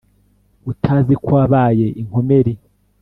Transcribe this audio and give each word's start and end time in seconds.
Utazi 0.71 1.13
ko 1.23 1.29
wabaye 1.39 1.85
inkomeri, 2.01 2.53